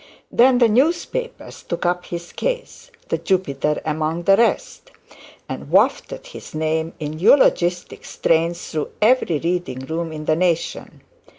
[0.31, 4.89] Then the newspapers took up his case, the Jupiter among the rest,
[5.47, 11.03] and wafted his name in eulogistic strains through every reading room in the nation.